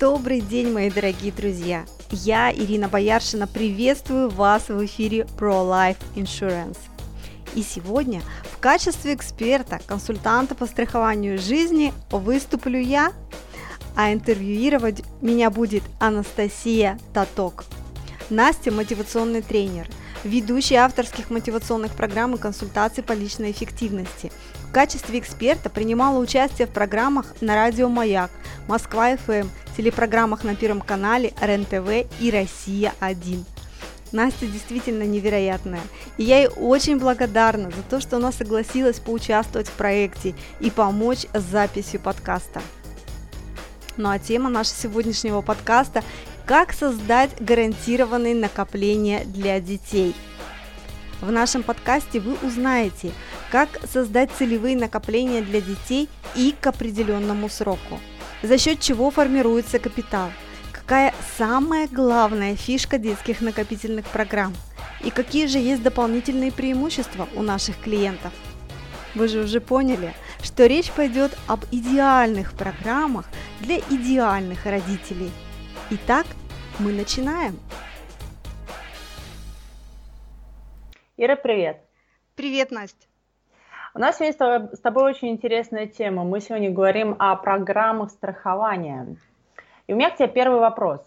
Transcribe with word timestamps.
Добрый 0.00 0.40
день, 0.40 0.72
мои 0.72 0.88
дорогие 0.88 1.30
друзья! 1.30 1.84
Я, 2.10 2.50
Ирина 2.50 2.88
Бояршина, 2.88 3.46
приветствую 3.46 4.30
вас 4.30 4.70
в 4.70 4.86
эфире 4.86 5.26
Pro 5.38 5.62
Life 5.62 5.98
Insurance. 6.16 6.78
И 7.54 7.62
сегодня 7.62 8.22
в 8.50 8.58
качестве 8.60 9.12
эксперта, 9.12 9.78
консультанта 9.86 10.54
по 10.54 10.64
страхованию 10.64 11.38
жизни 11.38 11.92
выступлю 12.10 12.80
я, 12.80 13.12
а 13.94 14.10
интервьюировать 14.14 15.02
меня 15.20 15.50
будет 15.50 15.82
Анастасия 15.98 16.98
Таток. 17.12 17.66
Настя– 18.30 18.70
мотивационный 18.72 19.42
тренер, 19.42 19.86
ведущий 20.24 20.76
авторских 20.76 21.28
мотивационных 21.28 21.92
программ 21.92 22.36
и 22.36 22.38
консультаций 22.38 23.02
по 23.02 23.12
личной 23.12 23.50
эффективности. 23.50 24.32
В 24.70 24.72
качестве 24.72 25.18
эксперта 25.18 25.68
принимала 25.68 26.16
участие 26.20 26.68
в 26.68 26.70
программах 26.70 27.34
на 27.40 27.56
радио 27.56 27.88
«Маяк», 27.88 28.30
«Москва-ФМ», 28.68 29.48
телепрограммах 29.76 30.44
на 30.44 30.54
Первом 30.54 30.80
канале, 30.80 31.32
РЕН-ТВ 31.40 32.08
и 32.20 32.30
«Россия-1». 32.30 33.44
Настя 34.12 34.46
действительно 34.46 35.02
невероятная, 35.02 35.80
и 36.18 36.22
я 36.22 36.38
ей 36.38 36.48
очень 36.48 37.00
благодарна 37.00 37.72
за 37.72 37.82
то, 37.82 38.00
что 38.00 38.18
она 38.18 38.30
согласилась 38.30 39.00
поучаствовать 39.00 39.66
в 39.66 39.72
проекте 39.72 40.36
и 40.60 40.70
помочь 40.70 41.26
с 41.34 41.42
записью 41.42 41.98
подкаста. 41.98 42.62
Ну 43.96 44.08
а 44.08 44.20
тема 44.20 44.50
нашего 44.50 44.76
сегодняшнего 44.76 45.40
подкаста– 45.40 46.04
как 46.46 46.72
создать 46.72 47.30
гарантированные 47.40 48.34
накопления 48.34 49.24
для 49.24 49.60
детей. 49.60 50.16
В 51.20 51.30
нашем 51.30 51.62
подкасте 51.62 52.20
вы 52.20 52.36
узнаете, 52.42 53.12
как 53.50 53.68
создать 53.90 54.30
целевые 54.32 54.76
накопления 54.76 55.42
для 55.42 55.60
детей 55.60 56.08
и 56.34 56.54
к 56.58 56.66
определенному 56.66 57.48
сроку, 57.48 58.00
за 58.42 58.58
счет 58.58 58.80
чего 58.80 59.10
формируется 59.10 59.78
капитал– 59.78 60.30
Какая 60.90 61.14
самая 61.38 61.86
главная 61.86 62.56
фишка 62.56 62.98
детских 62.98 63.40
накопительных 63.40 64.06
программ? 64.06 64.52
И 65.04 65.10
какие 65.10 65.46
же 65.46 65.58
есть 65.58 65.84
дополнительные 65.84 66.50
преимущества 66.50 67.28
у 67.36 67.42
наших 67.42 67.78
клиентов? 67.78 68.32
Вы 69.14 69.28
же 69.28 69.44
уже 69.44 69.60
поняли, 69.60 70.12
что 70.42 70.66
речь 70.66 70.90
пойдет 70.90 71.38
об 71.46 71.64
идеальных 71.70 72.54
программах 72.54 73.26
для 73.60 73.78
идеальных 73.78 74.66
родителей. 74.66 75.30
Итак, 75.90 76.26
мы 76.80 76.92
начинаем. 76.92 77.56
Ира, 81.22 81.36
привет. 81.36 81.76
Привет, 82.34 82.70
Настя. 82.70 83.06
У 83.92 83.98
нас 83.98 84.18
есть 84.22 84.38
с 84.40 84.78
тобой 84.78 85.10
очень 85.10 85.28
интересная 85.28 85.86
тема. 85.86 86.24
Мы 86.24 86.40
сегодня 86.40 86.70
говорим 86.70 87.14
о 87.18 87.36
программах 87.36 88.10
страхования. 88.10 89.18
И 89.86 89.92
у 89.92 89.96
меня 89.96 90.08
к 90.08 90.16
тебе 90.16 90.28
первый 90.28 90.60
вопрос. 90.60 91.02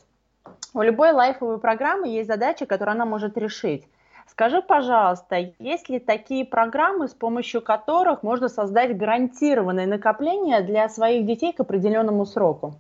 У 0.75 0.83
любой 0.83 1.13
лайфовой 1.13 1.57
программы 1.57 2.09
есть 2.09 2.27
задача, 2.27 2.67
которую 2.67 2.93
она 2.93 3.05
может 3.05 3.39
решить. 3.39 3.87
Скажи, 4.27 4.61
пожалуйста, 4.61 5.51
есть 5.57 5.89
ли 5.89 5.97
такие 5.97 6.45
программы, 6.45 7.07
с 7.07 7.15
помощью 7.15 7.63
которых 7.63 8.21
можно 8.21 8.49
создать 8.49 8.95
гарантированное 8.95 9.87
накопление 9.87 10.61
для 10.61 10.89
своих 10.89 11.25
детей 11.25 11.53
к 11.53 11.59
определенному 11.59 12.27
сроку? 12.27 12.75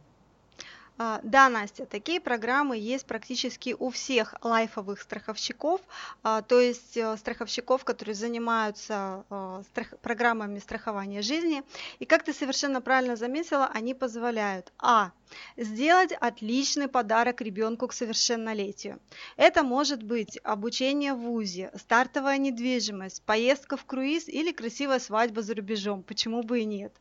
А, 0.97 1.19
да, 1.23 1.49
Настя, 1.49 1.85
такие 1.85 2.21
программы 2.21 2.77
есть 2.77 3.05
практически 3.07 3.75
у 3.77 3.89
всех 3.89 4.35
лайфовых 4.41 5.01
страховщиков, 5.01 5.81
а, 6.21 6.43
то 6.43 6.59
есть 6.59 6.95
э, 6.97 7.17
страховщиков, 7.17 7.83
которые 7.83 8.13
занимаются 8.13 9.25
э, 9.29 9.63
программами 10.01 10.59
страхования 10.59 11.23
жизни. 11.23 11.63
И 11.97 12.05
как 12.05 12.23
ты 12.23 12.31
совершенно 12.31 12.79
правильно 12.79 13.15
заметила, 13.15 13.65
они 13.73 13.95
позволяют 13.95 14.71
а. 14.77 15.11
Сделать 15.57 16.11
отличный 16.11 16.87
подарок 16.87 17.41
ребенку 17.41 17.87
к 17.87 17.93
совершеннолетию. 17.93 18.99
Это 19.35 19.63
может 19.63 20.03
быть 20.03 20.39
обучение 20.43 21.15
в 21.15 21.21
ВУЗе, 21.21 21.71
стартовая 21.75 22.37
недвижимость, 22.37 23.23
поездка 23.23 23.77
в 23.77 23.85
круиз 23.85 24.27
или 24.27 24.51
красивая 24.51 24.99
свадьба 24.99 25.41
за 25.41 25.55
рубежом, 25.55 26.03
почему 26.03 26.43
бы 26.43 26.59
и 26.59 26.65
нет. 26.65 26.93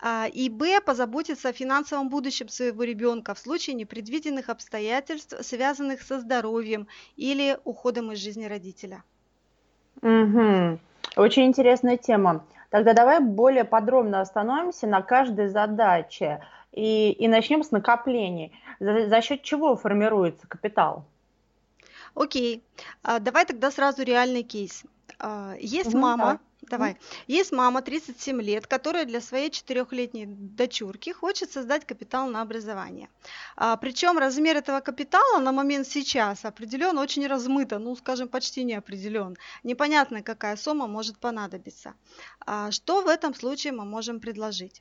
А, 0.00 0.26
и 0.26 0.48
Б. 0.48 0.80
Позаботиться 0.80 1.50
о 1.50 1.52
финансовом 1.52 2.08
будущем 2.08 2.48
своего 2.48 2.84
ребенка 2.84 3.34
в 3.34 3.38
случае 3.38 3.74
непредвиденных 3.76 4.48
обстоятельств, 4.48 5.34
связанных 5.42 6.02
со 6.02 6.20
здоровьем 6.20 6.88
или 7.16 7.58
уходом 7.64 8.12
из 8.12 8.18
жизни 8.18 8.46
родителя. 8.46 9.02
Угу. 10.02 10.78
Очень 11.16 11.46
интересная 11.46 11.98
тема. 11.98 12.44
Тогда 12.70 12.94
давай 12.94 13.20
более 13.20 13.64
подробно 13.64 14.20
остановимся 14.20 14.86
на 14.86 15.02
каждой 15.02 15.48
задаче 15.48 16.40
и, 16.72 17.10
и 17.12 17.28
начнем 17.28 17.62
с 17.62 17.70
накоплений. 17.70 18.52
За, 18.78 19.08
за 19.08 19.20
счет 19.20 19.42
чего 19.42 19.76
формируется 19.76 20.46
капитал? 20.46 21.04
Окей, 22.14 22.62
а, 23.02 23.18
давай 23.18 23.44
тогда 23.44 23.70
сразу 23.70 24.02
реальный 24.02 24.42
кейс. 24.42 24.84
А, 25.18 25.54
есть 25.58 25.90
угу, 25.90 25.98
мама, 25.98 26.24
да 26.34 26.49
Давай. 26.70 26.96
Есть 27.26 27.50
мама, 27.50 27.82
37 27.82 28.40
лет, 28.40 28.68
которая 28.68 29.04
для 29.04 29.20
своей 29.20 29.50
четырехлетней 29.50 30.26
дочурки 30.26 31.10
хочет 31.10 31.50
создать 31.50 31.84
капитал 31.84 32.28
на 32.28 32.42
образование. 32.42 33.08
А, 33.56 33.76
причем 33.76 34.18
размер 34.18 34.56
этого 34.56 34.78
капитала 34.78 35.40
на 35.40 35.50
момент 35.50 35.88
сейчас 35.88 36.44
определен 36.44 36.96
очень 36.98 37.26
размыто, 37.26 37.80
ну, 37.80 37.96
скажем, 37.96 38.28
почти 38.28 38.62
не 38.62 38.74
определен. 38.74 39.36
Непонятно, 39.64 40.22
какая 40.22 40.56
сумма 40.56 40.86
может 40.86 41.18
понадобиться. 41.18 41.94
А, 42.46 42.70
что 42.70 43.02
в 43.02 43.08
этом 43.08 43.34
случае 43.34 43.72
мы 43.72 43.84
можем 43.84 44.20
предложить? 44.20 44.80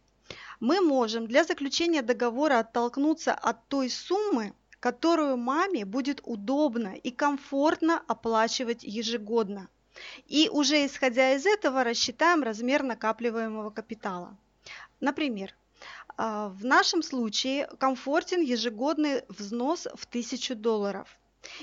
Мы 0.60 0.82
можем 0.82 1.26
для 1.26 1.44
заключения 1.44 2.04
договора 2.04 2.60
оттолкнуться 2.60 3.34
от 3.34 3.68
той 3.68 3.90
суммы, 3.90 4.54
которую 4.80 5.38
маме 5.38 5.86
будет 5.86 6.22
удобно 6.24 6.94
и 6.94 7.10
комфортно 7.10 8.00
оплачивать 8.08 8.84
ежегодно– 8.84 9.70
и 10.28 10.50
уже 10.50 10.86
исходя 10.86 11.34
из 11.34 11.46
этого 11.46 11.84
рассчитаем 11.84 12.44
размер 12.44 12.84
накапливаемого 12.84 13.70
капитала. 13.70 14.38
Например, 15.00 15.56
а, 16.18 16.50
в 16.50 16.66
нашем 16.66 17.02
случае 17.02 17.68
комфортен 17.80 18.42
ежегодный 18.42 19.24
взнос 19.30 19.88
в 19.96 20.06
1000 20.06 20.56
долларов. 20.56 21.08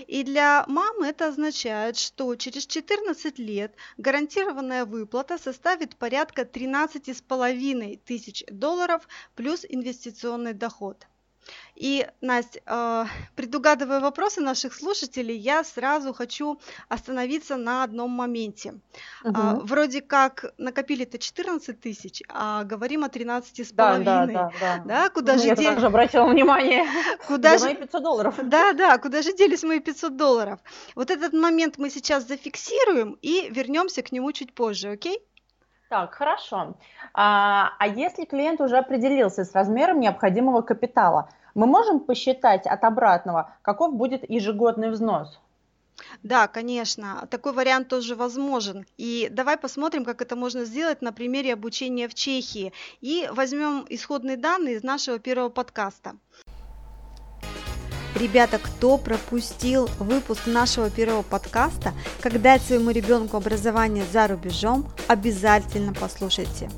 И 0.07 0.23
для 0.23 0.65
мамы 0.69 1.09
это 1.09 1.29
означает, 1.29 1.99
что 1.99 2.35
через 2.37 2.67
14 2.67 3.39
лет 3.39 3.75
гарантированная 3.99 4.87
выплата 4.87 5.37
составит 5.37 5.97
порядка 5.97 6.43
13,5 6.43 8.01
тысяч 8.05 8.45
долларов 8.51 9.07
плюс 9.35 9.67
инвестиционный 9.69 10.55
доход. 10.55 11.07
И, 11.75 12.07
Настя, 12.21 12.61
а, 12.67 13.07
предугадывая 13.35 14.01
вопросы 14.01 14.41
наших 14.41 14.75
слушателей, 14.75 15.37
я 15.37 15.63
сразу 15.63 16.15
хочу 16.15 16.59
остановиться 16.89 17.57
на 17.57 17.85
одном 17.85 18.11
моменте. 18.11 18.81
Угу. 19.25 19.61
Вроде 19.65 20.01
как 20.01 20.55
накопили-то 20.57 21.19
14 21.19 21.79
тысяч, 21.79 22.23
а 22.29 22.65
говорим 22.65 23.05
о 23.05 23.09
13 23.09 23.61
с 23.61 23.73
половиной. 23.73 24.05
Да, 24.05 24.27
да, 24.27 24.53
да. 24.61 24.83
да. 24.85 25.11
Куда 25.11 25.35
ну, 25.35 25.39
же 25.39 25.47
я 25.49 25.55
дел... 25.55 25.75
тоже 25.75 25.87
обратила 25.87 26.27
внимание. 26.27 26.87
Куда 27.27 27.59
же... 27.59 27.65
мои 27.67 27.75
500 27.75 28.03
долларов. 28.03 28.35
Да, 28.43 28.73
да, 28.73 28.99
куда 28.99 29.23
же 29.23 29.35
делись 29.35 29.63
мои 29.63 29.81
500 29.81 30.17
долларов? 30.17 30.61
Вот 30.95 31.11
этот 31.11 31.33
момент 31.35 31.77
мы 31.79 31.91
сейчас 31.91 32.27
зафиксируем 32.27 33.19
и 33.21 33.49
вернемся 33.51 34.03
к 34.03 34.13
нему 34.13 34.33
чуть 34.33 34.55
позже, 34.55 34.93
окей? 34.93 35.21
Так, 35.89 36.15
хорошо. 36.15 36.75
А, 37.15 37.73
а 37.79 37.87
если 37.87 38.25
клиент 38.25 38.61
уже 38.61 38.79
определился 38.79 39.45
с 39.45 39.55
размером 39.55 40.01
необходимого 40.01 40.63
капитала, 40.63 41.29
мы 41.55 41.67
можем 41.67 42.01
посчитать 42.01 42.67
от 42.67 42.83
обратного, 42.83 43.55
каков 43.63 43.95
будет 43.95 44.29
ежегодный 44.29 44.91
взнос? 44.91 45.41
Да, 46.23 46.49
конечно, 46.49 47.27
такой 47.31 47.53
вариант 47.53 47.89
тоже 47.89 48.17
возможен. 48.17 48.85
И 48.99 49.29
давай 49.31 49.57
посмотрим, 49.57 50.05
как 50.05 50.21
это 50.21 50.37
можно 50.37 50.65
сделать 50.65 51.03
на 51.03 51.13
примере 51.13 51.53
обучения 51.53 52.09
в 52.09 52.15
Чехии. 52.15 52.73
И 53.01 53.29
возьмем 53.33 53.87
исходные 53.89 54.37
данные 54.37 54.75
из 54.75 54.83
нашего 54.83 55.19
первого 55.19 55.49
подкаста. 55.49 56.17
Ребята, 58.17 58.59
кто 58.59 58.97
пропустил 58.97 59.91
выпуск 59.99 60.47
нашего 60.47 60.89
первого 60.89 61.21
подкаста, 61.21 61.93
как 62.23 62.41
дать 62.41 62.63
своему 62.63 62.91
ребенку 62.91 63.37
образование 63.37 64.07
за 64.11 64.27
рубежом, 64.27 64.91
обязательно 65.07 65.93
послушайте. 65.93 66.71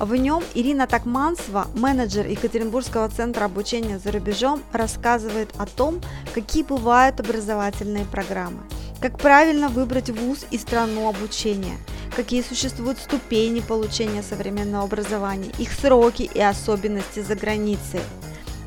В 0.00 0.16
нем 0.16 0.42
Ирина 0.54 0.88
Такманцева, 0.88 1.68
менеджер 1.74 2.26
Екатеринбургского 2.26 3.08
центра 3.08 3.44
обучения 3.44 4.00
за 4.00 4.10
рубежом, 4.10 4.60
рассказывает 4.72 5.50
о 5.56 5.66
том, 5.66 6.00
какие 6.34 6.64
бывают 6.64 7.20
образовательные 7.20 8.04
программы, 8.04 8.64
как 9.00 9.18
правильно 9.18 9.68
выбрать 9.68 10.10
вуз 10.10 10.46
и 10.50 10.58
страну 10.58 11.08
обучения, 11.08 11.78
какие 12.16 12.42
существуют 12.42 12.98
ступени 12.98 13.60
получения 13.60 14.24
современного 14.24 14.82
образования, 14.82 15.52
их 15.58 15.70
сроки 15.70 16.28
и 16.34 16.40
особенности 16.40 17.20
за 17.20 17.36
границей. 17.36 18.00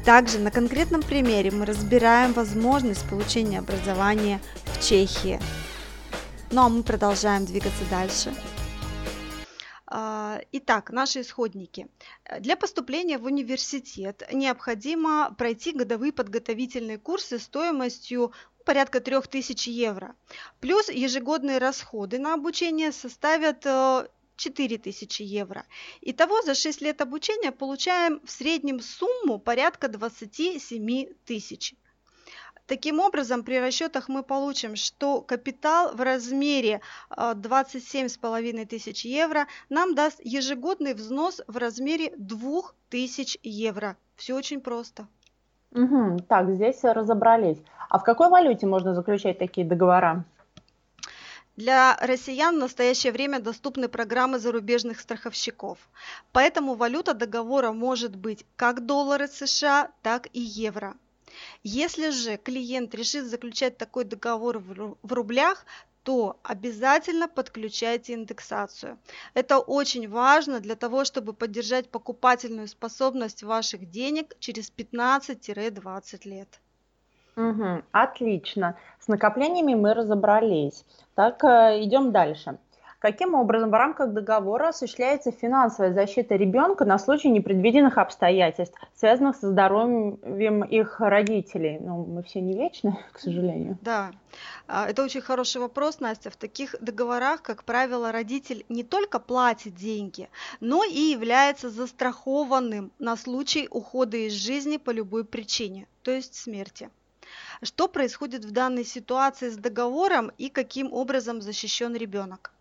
Также 0.10 0.40
на 0.40 0.50
конкретном 0.50 1.04
примере 1.04 1.52
мы 1.52 1.68
разбираем 1.68 2.34
возможность 2.34 3.08
получения 3.08 3.60
образования 3.60 4.42
в 4.66 4.84
Чехии. 4.84 5.40
Ну 6.50 6.62
а 6.62 6.70
мы 6.70 6.82
продолжаем 6.82 7.46
двигаться 7.46 7.84
дальше. 7.92 8.34
А, 9.86 10.42
итак, 10.52 10.90
наши 10.90 11.22
исходники. 11.22 11.90
Для 12.40 12.56
поступления 12.56 13.20
в 13.20 13.26
университет 13.26 14.28
необходимо 14.34 15.36
пройти 15.38 15.74
годовые 15.74 16.12
подготовительные 16.12 16.98
курсы 16.98 17.38
стоимостью 17.38 18.34
порядка 18.66 19.02
3000 19.02 19.70
евро. 19.70 20.16
Плюс 20.60 20.90
ежегодные 20.90 21.60
расходы 21.60 22.18
на 22.18 22.34
обучение 22.34 22.92
составят 22.92 23.64
4000 24.39 25.21
евро. 25.21 25.65
Итого 26.01 26.41
за 26.41 26.56
6 26.56 26.81
лет 26.81 27.01
обучения 27.01 27.51
получаем 27.51 28.21
в 28.24 28.31
среднем 28.31 28.80
сумму 28.80 29.38
порядка 29.38 29.88
27 29.89 31.06
тысяч. 31.25 31.75
Таким 32.65 33.00
образом, 33.00 33.44
при 33.44 33.59
расчетах 33.59 34.09
мы 34.09 34.21
получим, 34.21 34.75
что 34.75 35.21
капитал 35.21 35.95
в 35.95 36.01
размере 36.01 36.81
27,5 37.09 38.65
тысяч 38.68 39.06
евро 39.06 39.47
нам 39.69 39.95
даст 39.95 40.19
ежегодный 40.24 40.94
взнос 40.94 41.41
в 41.47 41.57
размере 41.57 42.13
2000 42.18 43.39
евро. 43.41 43.97
Все 44.15 44.36
очень 44.36 44.62
просто. 44.62 45.07
Угу, 45.71 46.19
так, 46.27 46.51
здесь 46.51 46.83
разобрались. 46.83 47.57
А 47.89 47.97
в 47.97 48.03
какой 48.03 48.30
валюте 48.30 48.68
можно 48.68 48.94
заключать 48.94 49.39
такие 49.39 49.65
договора? 49.65 50.25
Для 51.60 51.98
россиян 52.00 52.56
в 52.56 52.60
настоящее 52.60 53.12
время 53.12 53.42
доступны 53.42 53.90
программы 53.90 54.40
зарубежных 54.40 55.02
страховщиков. 55.02 55.78
Поэтому 56.32 56.76
валюта 56.76 57.14
договора 57.14 57.74
может 57.74 58.16
быть 58.16 58.46
как 58.56 58.86
доллары 58.86 59.28
США, 59.28 59.92
так 60.02 60.30
и 60.32 60.40
евро. 60.40 60.96
Если 61.64 62.12
же 62.12 62.38
клиент 62.38 62.96
решит 62.96 63.26
заключать 63.26 63.78
такой 63.78 64.06
договор 64.06 64.60
в 64.60 65.12
рублях, 65.14 65.66
то 66.04 66.40
обязательно 66.44 67.28
подключайте 67.28 68.14
индексацию. 68.14 68.98
Это 69.34 69.60
очень 69.60 70.08
важно 70.08 70.62
для 70.62 70.78
того, 70.78 71.04
чтобы 71.04 71.34
поддержать 71.34 71.90
покупательную 71.90 72.70
способность 72.70 73.44
ваших 73.44 73.90
денег 73.90 74.34
через 74.40 74.72
15-20 74.72 76.22
лет. 76.24 76.62
Угу, 77.39 77.83
отлично. 77.94 78.75
С 79.00 79.07
накоплениями 79.07 79.74
мы 79.74 79.94
разобрались. 79.94 80.86
Так, 81.15 81.41
э, 81.45 81.81
идем 81.83 82.12
дальше. 82.12 82.57
Каким 83.00 83.33
образом 83.33 83.69
в 83.69 83.74
рамках 83.74 84.12
договора 84.12 84.69
осуществляется 84.69 85.31
финансовая 85.31 85.94
защита 85.94 86.36
ребенка 86.36 86.83
на 86.83 87.00
случай 87.00 87.30
непредвиденных 87.30 87.97
обстоятельств, 87.97 88.77
связанных 88.94 89.38
со 89.38 89.51
здоровьем 89.51 90.63
их 90.65 91.00
родителей? 91.00 91.80
Ну, 91.80 92.06
мы 92.06 92.24
все 92.24 92.41
не 92.41 92.57
вечны, 92.57 92.97
к 93.13 93.19
сожалению. 93.19 93.77
Да, 93.81 94.12
а, 94.68 94.89
это 94.89 95.01
очень 95.01 95.21
хороший 95.21 95.62
вопрос, 95.62 96.01
Настя. 96.01 96.30
В 96.30 96.36
таких 96.36 96.75
договорах, 96.81 97.41
как 97.41 97.63
правило, 97.63 98.12
родитель 98.12 98.65
не 98.68 98.83
только 98.83 99.19
платит 99.19 99.75
деньги, 99.75 100.27
но 100.59 100.83
и 100.83 101.00
является 101.00 101.69
застрахованным 101.69 102.91
на 103.00 103.15
случай 103.15 103.69
ухода 103.71 104.18
из 104.18 104.33
жизни 104.33 104.75
по 104.75 104.89
любой 104.89 105.24
причине, 105.24 105.88
то 106.03 106.12
есть 106.12 106.36
смерти. 106.36 106.89
Что 107.62 107.88
происходит 107.88 108.46
в 108.46 108.52
данной 108.52 108.86
ситуации 108.86 109.50
с 109.50 109.58
договором 109.58 110.31
и 110.38 110.50
каким 110.50 110.94
образом 110.94 111.42
защищен 111.42 111.96
ребенок? 111.96 112.52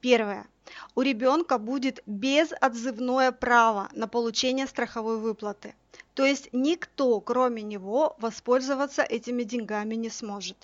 Первое. 0.00 0.46
У 0.94 1.02
ребенка 1.02 1.58
будет 1.58 2.02
безотзывное 2.06 3.30
право 3.30 3.88
на 3.92 4.08
получение 4.08 4.66
страховой 4.66 5.18
выплаты. 5.18 5.74
То 6.14 6.24
есть 6.24 6.48
никто, 6.52 7.20
кроме 7.20 7.62
него, 7.62 8.16
воспользоваться 8.18 9.02
этими 9.02 9.44
деньгами 9.44 9.94
не 9.94 10.10
сможет. 10.10 10.56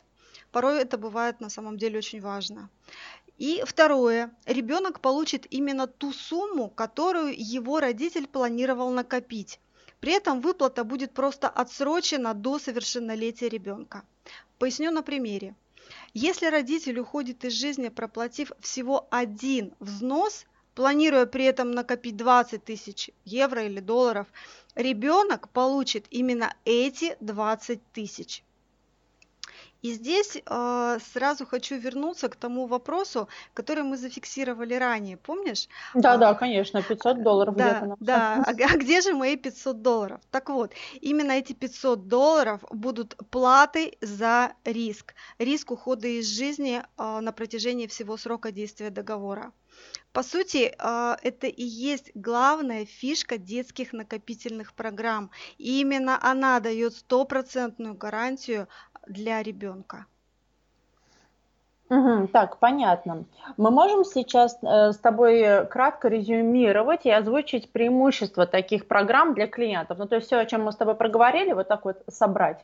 Порой 0.51 0.81
это 0.81 0.99
бывает 0.99 1.41
на 1.41 1.51
самом 1.51 1.79
деле 1.79 1.99
очень 1.99 2.21
важно. 2.21 2.69
И 3.39 3.63
второе. 3.65 4.33
Ребенок 4.47 5.01
получит 5.01 5.47
именно 5.51 5.87
ту 5.87 6.13
сумму, 6.13 6.69
которую 6.69 7.33
его 7.37 7.79
родитель 7.79 8.27
планировал 8.27 8.91
накопить. 8.91 9.61
При 10.01 10.13
этом 10.13 10.41
выплата 10.41 10.85
будет 10.85 11.13
просто 11.13 11.49
отсрочена 11.49 12.35
до 12.35 12.59
совершеннолетия 12.59 13.49
ребенка. 13.49 14.05
Поясню 14.59 14.91
на 14.91 15.03
примере. 15.03 15.55
Если 16.15 16.47
родитель 16.47 16.99
уходит 17.01 17.45
из 17.45 17.53
жизни, 17.53 17.89
проплатив 17.89 18.53
всего 18.61 19.07
один 19.11 19.75
взнос, 19.81 20.47
планируя 20.75 21.27
при 21.27 21.45
этом 21.45 21.73
накопить 21.73 22.17
20 22.17 22.65
тысяч 22.65 23.11
евро 23.25 23.65
или 23.65 23.81
долларов, 23.81 24.27
ребенок 24.75 25.49
получит 25.49 26.07
именно 26.11 26.55
эти 26.65 27.17
20 27.21 27.81
тысяч. 27.93 28.45
И 29.83 29.93
здесь 29.93 30.37
э, 30.45 30.99
сразу 31.13 31.47
хочу 31.47 31.77
вернуться 31.77 32.29
к 32.29 32.37
тому 32.37 32.67
вопросу, 32.67 33.29
который 33.55 33.85
мы 33.85 33.97
зафиксировали 33.97 34.75
ранее, 34.75 35.17
помнишь? 35.17 35.69
Да, 35.95 36.15
а, 36.15 36.17
да, 36.19 36.35
конечно, 36.35 36.83
500 36.83 37.23
долларов 37.23 37.55
да. 37.55 37.95
Да, 38.01 38.45
а, 38.47 38.51
а 38.51 38.77
где 38.77 39.01
же 39.01 39.15
мои 39.15 39.37
500 39.37 39.81
долларов? 39.83 40.21
Так 40.31 40.49
вот, 40.49 40.73
именно 41.01 41.33
эти 41.33 41.53
500 41.53 42.09
долларов 42.09 42.61
будут 42.71 43.17
платой 43.31 43.97
за 44.01 44.53
риск, 44.65 45.15
риск 45.39 45.71
ухода 45.71 46.09
из 46.09 46.27
жизни 46.27 46.83
э, 46.83 47.21
на 47.21 47.33
протяжении 47.33 47.87
всего 47.87 48.17
срока 48.17 48.51
действия 48.51 48.91
договора. 48.91 49.53
По 50.13 50.23
сути, 50.23 50.75
э, 50.77 51.17
это 51.23 51.47
и 51.47 51.63
есть 51.63 52.11
главная 52.15 52.85
фишка 52.87 53.39
детских 53.39 53.93
накопительных 53.93 54.73
программ. 54.73 55.31
И 55.59 55.81
именно 55.81 56.19
она 56.21 56.59
дает 56.61 56.95
стопроцентную 56.95 57.95
гарантию 57.95 58.69
для 59.09 59.43
ребенка. 59.43 60.07
Угу, 61.91 62.29
так, 62.29 62.59
понятно. 62.59 63.25
Мы 63.57 63.71
можем 63.71 64.05
сейчас 64.05 64.59
э, 64.63 64.93
с 64.93 64.99
тобой 64.99 65.67
кратко 65.69 66.09
резюмировать 66.09 67.07
и 67.07 67.11
озвучить 67.11 67.73
преимущества 67.73 68.47
таких 68.47 68.87
программ 68.87 69.35
для 69.35 69.47
клиентов. 69.47 69.97
Ну, 69.99 70.07
то 70.07 70.17
есть 70.17 70.27
все, 70.27 70.37
о 70.37 70.47
чем 70.47 70.65
мы 70.65 70.73
с 70.73 70.77
тобой 70.77 70.95
проговорили, 70.95 71.55
вот 71.55 71.69
так 71.69 71.87
вот 71.87 72.03
собрать. 72.09 72.63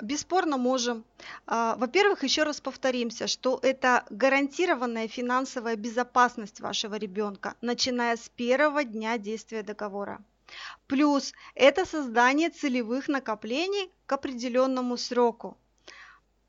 Бесспорно 0.00 0.56
можем. 0.56 1.04
А, 1.46 1.74
во-первых, 1.76 2.22
еще 2.22 2.44
раз 2.44 2.60
повторимся, 2.60 3.26
что 3.26 3.58
это 3.60 4.04
гарантированная 4.10 5.08
финансовая 5.08 5.74
безопасность 5.74 6.60
вашего 6.60 6.94
ребенка, 6.94 7.54
начиная 7.60 8.16
с 8.16 8.28
первого 8.28 8.84
дня 8.84 9.18
действия 9.18 9.64
договора. 9.64 10.20
Плюс 10.86 11.32
это 11.54 11.84
создание 11.84 12.50
целевых 12.50 13.08
накоплений 13.08 13.90
к 14.06 14.12
определенному 14.12 14.96
сроку. 14.96 15.58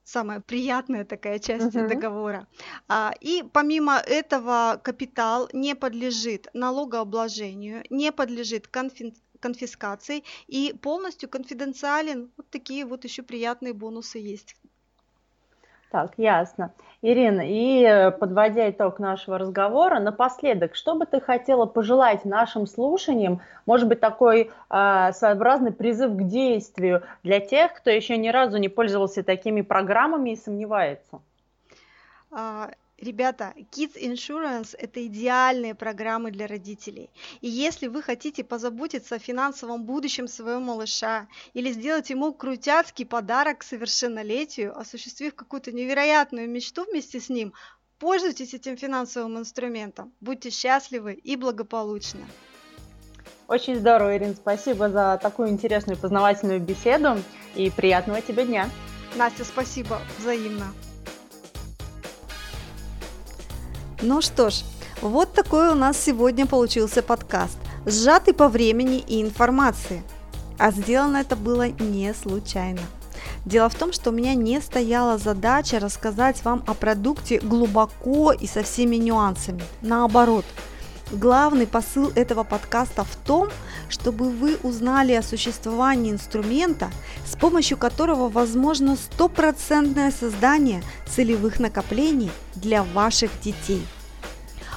Самая 0.04 0.40
приятная 0.40 1.06
такая 1.06 1.38
часть 1.38 1.76
uh-huh. 1.76 1.88
договора. 1.88 2.48
А, 2.88 3.14
и 3.22 3.44
помимо 3.44 3.98
этого 3.98 4.82
капитал 4.84 5.50
не 5.54 5.76
подлежит 5.76 6.48
налогообложению, 6.54 7.84
не 7.92 8.12
подлежит 8.12 8.68
конфи- 8.72 9.14
конфискации 9.40 10.24
и 10.48 10.74
полностью 10.82 11.30
конфиденциален. 11.30 12.32
Вот 12.38 12.50
такие 12.50 12.86
вот 12.86 13.04
еще 13.04 13.22
приятные 13.22 13.74
бонусы 13.74 14.18
есть 14.18 14.56
так, 15.92 16.14
ясно. 16.18 16.72
Ирина, 17.02 17.42
и 17.42 17.84
э, 17.84 18.12
подводя 18.12 18.70
итог 18.70 19.00
нашего 19.00 19.38
разговора, 19.38 20.00
напоследок, 20.00 20.76
что 20.76 20.96
бы 20.96 21.06
ты 21.06 21.22
хотела 21.22 21.66
пожелать 21.66 22.26
нашим 22.26 22.68
слушаниям, 22.68 23.42
может 23.66 23.88
быть, 23.88 24.00
такой 24.00 24.52
э, 24.70 25.12
своеобразный 25.14 25.72
призыв 25.72 26.12
к 26.16 26.24
действию 26.24 27.04
для 27.24 27.40
тех, 27.40 27.74
кто 27.74 27.90
еще 27.90 28.18
ни 28.18 28.28
разу 28.30 28.58
не 28.58 28.70
пользовался 28.70 29.24
такими 29.24 29.62
программами 29.62 30.32
и 30.32 30.36
сомневается? 30.36 31.22
Ребята, 33.02 33.54
Kids 33.72 33.96
Insurance– 33.96 34.76
это 34.78 35.06
идеальные 35.06 35.74
программы 35.74 36.32
для 36.32 36.48
родителей. 36.48 37.10
И 37.40 37.48
если 37.48 37.88
вы 37.88 38.02
хотите 38.02 38.44
позаботиться 38.44 39.16
о 39.16 39.20
финансовом 39.20 39.86
будущем 39.86 40.28
своего 40.28 40.60
малыша 40.60 41.28
или 41.54 41.72
сделать 41.72 42.10
ему 42.10 42.34
крутяцкий 42.34 43.06
подарок 43.06 43.60
к 43.60 43.64
совершеннолетию, 43.64 44.78
осуществив 44.78 45.34
какую-то 45.34 45.72
невероятную 45.72 46.50
мечту 46.50 46.86
вместе 46.90 47.22
с 47.22 47.30
ним, 47.30 47.54
пользуйтесь 48.00 48.54
этим 48.54 48.76
финансовым 48.76 49.38
инструментом. 49.38 50.12
Будьте 50.20 50.50
счастливы 50.50 51.14
и 51.14 51.38
благополучны. 51.38 52.26
Очень 53.48 53.78
здорово, 53.78 54.18
Ирин. 54.18 54.36
Спасибо 54.36 54.90
за 54.90 55.18
такую 55.22 55.50
интересную 55.50 55.98
познавательную 55.98 56.60
беседу 56.60 57.18
и 57.56 57.70
приятного 57.70 58.22
тебе 58.22 58.46
дня. 58.46 58.70
Настя, 59.16 59.46
спасибо. 59.46 60.00
Взаимно. 60.20 60.74
Ну 64.02 64.22
что 64.22 64.50
ж, 64.50 64.64
вот 65.02 65.34
такой 65.34 65.70
у 65.70 65.76
нас 65.76 66.02
сегодня 66.02 66.46
получился 66.46 67.04
подкаст, 67.04 67.58
сжатый 67.86 68.34
по 68.34 68.48
времени 68.48 69.00
и 69.00 69.22
информации. 69.22 70.04
А 70.58 70.72
сделано 70.72 71.18
это 71.18 71.36
было 71.36 71.68
не 71.68 72.14
случайно. 72.14 72.80
Дело 73.44 73.68
в 73.68 73.76
том, 73.76 73.92
что 73.92 74.12
у 74.12 74.14
меня 74.14 74.36
не 74.36 74.62
стояла 74.62 75.18
задача 75.18 75.80
рассказать 75.80 76.46
вам 76.46 76.64
о 76.66 76.76
продукте 76.76 77.40
глубоко 77.40 78.32
и 78.32 78.48
со 78.48 78.64
всеми 78.64 78.96
нюансами. 78.96 79.64
Наоборот, 79.82 80.46
главный 81.12 81.68
посыл 81.68 82.12
этого 82.16 82.44
подкаста 82.44 83.04
в 83.04 83.16
том, 83.16 83.50
чтобы 83.90 84.30
вы 84.30 84.58
узнали 84.64 85.14
о 85.14 85.24
существовании 85.24 86.12
инструмента, 86.12 86.90
с 87.26 87.36
помощью 87.36 87.78
которого 87.78 88.30
возможно 88.30 88.96
стопроцентное 88.96 90.12
создание 90.12 90.84
целевых 91.08 91.60
накоплений 91.60 92.32
для 92.56 92.84
ваших 92.84 93.32
детей. 93.42 93.86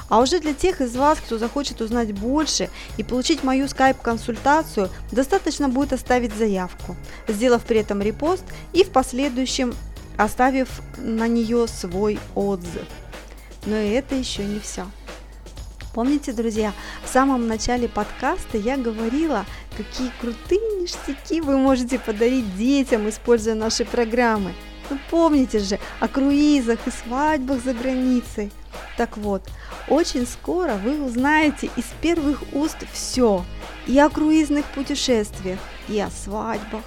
А 0.09 0.19
уже 0.19 0.39
для 0.39 0.53
тех 0.53 0.81
из 0.81 0.95
вас, 0.95 1.17
кто 1.19 1.37
захочет 1.37 1.81
узнать 1.81 2.13
больше 2.13 2.69
и 2.97 3.03
получить 3.03 3.43
мою 3.43 3.67
скайп-консультацию, 3.67 4.89
достаточно 5.11 5.69
будет 5.69 5.93
оставить 5.93 6.35
заявку, 6.35 6.95
сделав 7.27 7.63
при 7.63 7.79
этом 7.79 8.01
репост 8.01 8.43
и 8.73 8.83
в 8.83 8.89
последующем 8.89 9.73
оставив 10.17 10.69
на 10.97 11.27
нее 11.27 11.67
свой 11.67 12.19
отзыв. 12.35 12.85
Но 13.65 13.75
и 13.75 13.89
это 13.89 14.15
еще 14.15 14.43
не 14.43 14.59
все. 14.59 14.85
Помните, 15.93 16.33
друзья, 16.33 16.73
в 17.05 17.07
самом 17.07 17.47
начале 17.47 17.87
подкаста 17.87 18.57
я 18.57 18.77
говорила, 18.77 19.45
какие 19.77 20.11
крутые 20.19 20.81
ништяки 20.81 21.39
вы 21.39 21.57
можете 21.57 21.99
подарить 21.99 22.57
детям, 22.57 23.07
используя 23.07 23.53
наши 23.53 23.85
программы. 23.85 24.53
Ну 24.89 24.97
помните 25.11 25.59
же 25.59 25.77
о 25.99 26.07
круизах 26.07 26.79
и 26.87 26.91
свадьбах 26.91 27.63
за 27.63 27.73
границей. 27.75 28.51
Так 28.97 29.17
вот, 29.17 29.43
очень 29.87 30.25
скоро 30.25 30.73
вы 30.75 31.03
узнаете 31.03 31.69
из 31.75 31.85
первых 32.01 32.41
уст 32.53 32.77
все 32.91 33.45
и 33.85 33.99
о 33.99 34.09
круизных 34.09 34.65
путешествиях, 34.65 35.59
и 35.87 35.99
о 35.99 36.09
свадьбах. 36.09 36.83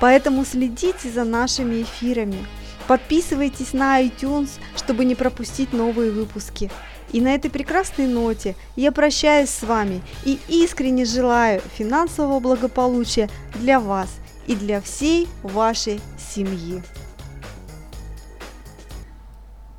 Поэтому 0.00 0.44
следите 0.44 1.10
за 1.10 1.24
нашими 1.24 1.82
эфирами. 1.82 2.44
Подписывайтесь 2.86 3.72
на 3.72 4.02
iTunes, 4.02 4.50
чтобы 4.76 5.06
не 5.06 5.14
пропустить 5.14 5.72
новые 5.72 6.10
выпуски. 6.10 6.70
И 7.12 7.20
на 7.20 7.34
этой 7.34 7.50
прекрасной 7.50 8.06
ноте 8.06 8.54
я 8.76 8.92
прощаюсь 8.92 9.50
с 9.50 9.62
вами 9.62 10.02
и 10.24 10.38
искренне 10.48 11.04
желаю 11.04 11.60
финансового 11.76 12.40
благополучия 12.40 13.28
для 13.54 13.80
вас 13.80 14.08
и 14.46 14.54
для 14.54 14.80
всей 14.80 15.28
вашей 15.42 16.00
семьи. 16.34 16.82